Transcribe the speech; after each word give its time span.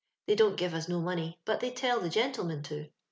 They 0.25 0.33
don't 0.33 0.55
give 0.57 0.73
us 0.73 0.89
no 0.89 0.99
money, 0.99 1.39
but 1.45 1.59
they 1.59 1.69
tell 1.69 1.99
the 1.99 2.09
gentlemi'U 2.09 2.63
to. 2.63 2.89